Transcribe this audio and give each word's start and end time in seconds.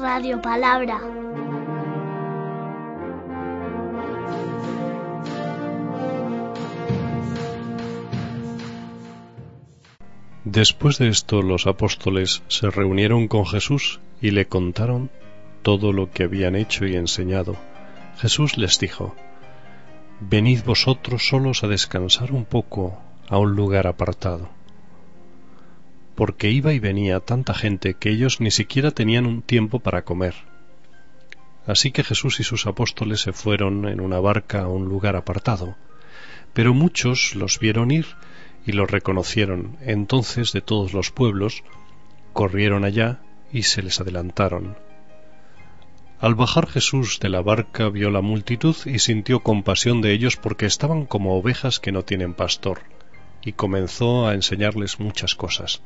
Radio 0.00 0.40
Palabra. 0.40 1.00
Después 10.44 10.98
de 10.98 11.08
esto 11.08 11.42
los 11.42 11.66
apóstoles 11.66 12.44
se 12.46 12.70
reunieron 12.70 13.26
con 13.26 13.44
Jesús 13.44 13.98
y 14.20 14.30
le 14.30 14.46
contaron 14.46 15.10
todo 15.62 15.92
lo 15.92 16.12
que 16.12 16.22
habían 16.22 16.54
hecho 16.54 16.86
y 16.86 16.94
enseñado. 16.94 17.56
Jesús 18.18 18.56
les 18.56 18.78
dijo, 18.78 19.16
Venid 20.20 20.62
vosotros 20.64 21.26
solos 21.28 21.64
a 21.64 21.68
descansar 21.68 22.30
un 22.30 22.44
poco 22.44 23.00
a 23.28 23.38
un 23.38 23.56
lugar 23.56 23.88
apartado. 23.88 24.57
Porque 26.18 26.50
iba 26.50 26.72
y 26.72 26.80
venía 26.80 27.20
tanta 27.20 27.54
gente 27.54 27.94
que 27.94 28.10
ellos 28.10 28.40
ni 28.40 28.50
siquiera 28.50 28.90
tenían 28.90 29.24
un 29.24 29.40
tiempo 29.40 29.78
para 29.78 30.02
comer. 30.02 30.34
Así 31.64 31.92
que 31.92 32.02
Jesús 32.02 32.40
y 32.40 32.42
sus 32.42 32.66
apóstoles 32.66 33.20
se 33.20 33.32
fueron 33.32 33.86
en 33.86 34.00
una 34.00 34.18
barca 34.18 34.62
a 34.62 34.66
un 34.66 34.88
lugar 34.88 35.14
apartado. 35.14 35.76
Pero 36.54 36.74
muchos 36.74 37.36
los 37.36 37.60
vieron 37.60 37.92
ir 37.92 38.06
y 38.66 38.72
los 38.72 38.90
reconocieron. 38.90 39.76
Entonces 39.80 40.50
de 40.50 40.60
todos 40.60 40.92
los 40.92 41.12
pueblos 41.12 41.62
corrieron 42.32 42.84
allá 42.84 43.20
y 43.52 43.62
se 43.62 43.84
les 43.84 44.00
adelantaron. 44.00 44.76
Al 46.18 46.34
bajar 46.34 46.66
Jesús 46.66 47.20
de 47.20 47.28
la 47.28 47.42
barca 47.42 47.90
vio 47.90 48.10
la 48.10 48.22
multitud 48.22 48.74
y 48.86 48.98
sintió 48.98 49.38
compasión 49.44 50.00
de 50.00 50.14
ellos 50.14 50.36
porque 50.36 50.66
estaban 50.66 51.06
como 51.06 51.38
ovejas 51.38 51.78
que 51.78 51.92
no 51.92 52.02
tienen 52.02 52.34
pastor, 52.34 52.80
y 53.40 53.52
comenzó 53.52 54.26
a 54.26 54.34
enseñarles 54.34 54.98
muchas 54.98 55.36
cosas. 55.36 55.80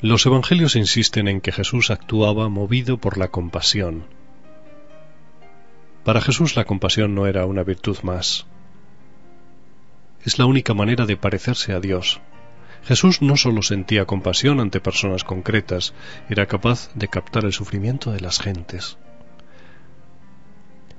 Los 0.00 0.26
evangelios 0.26 0.76
insisten 0.76 1.28
en 1.28 1.40
que 1.40 1.52
Jesús 1.52 1.90
actuaba 1.90 2.48
movido 2.48 2.98
por 2.98 3.16
la 3.16 3.28
compasión. 3.28 4.04
Para 6.04 6.20
Jesús 6.20 6.56
la 6.56 6.64
compasión 6.64 7.14
no 7.14 7.26
era 7.26 7.46
una 7.46 7.62
virtud 7.62 7.98
más. 8.02 8.46
Es 10.24 10.38
la 10.38 10.46
única 10.46 10.74
manera 10.74 11.06
de 11.06 11.16
parecerse 11.16 11.72
a 11.72 11.80
Dios. 11.80 12.20
Jesús 12.84 13.22
no 13.22 13.36
solo 13.36 13.62
sentía 13.62 14.04
compasión 14.04 14.60
ante 14.60 14.80
personas 14.80 15.24
concretas, 15.24 15.94
era 16.28 16.46
capaz 16.46 16.90
de 16.94 17.08
captar 17.08 17.46
el 17.46 17.52
sufrimiento 17.54 18.12
de 18.12 18.20
las 18.20 18.40
gentes. 18.40 18.98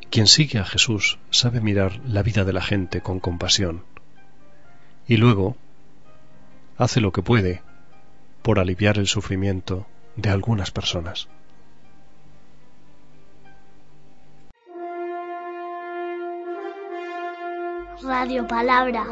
Quien 0.09 0.25
sigue 0.25 0.57
a 0.57 0.65
Jesús 0.65 1.19
sabe 1.29 1.61
mirar 1.61 1.99
la 2.07 2.23
vida 2.23 2.43
de 2.43 2.53
la 2.53 2.61
gente 2.61 3.01
con 3.01 3.19
compasión 3.19 3.83
y 5.07 5.17
luego 5.17 5.55
hace 6.77 7.01
lo 7.01 7.11
que 7.11 7.21
puede 7.21 7.61
por 8.45 8.59
aliviar 8.59 8.99
el 8.99 9.07
sufrimiento 9.07 9.87
de 10.15 10.29
algunas 10.29 10.69
personas. 10.69 11.27
Radio 18.03 18.45
Palabra. 18.47 19.03